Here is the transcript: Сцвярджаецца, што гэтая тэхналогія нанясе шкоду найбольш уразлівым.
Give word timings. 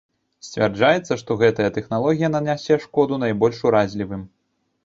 Сцвярджаецца, 0.45 1.17
што 1.23 1.37
гэтая 1.43 1.69
тэхналогія 1.77 2.31
нанясе 2.39 2.81
шкоду 2.87 3.23
найбольш 3.25 3.61
уразлівым. 3.69 4.27